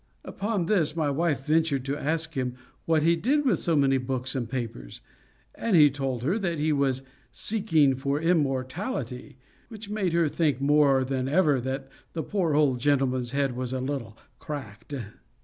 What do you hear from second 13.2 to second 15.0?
head was a little cracked.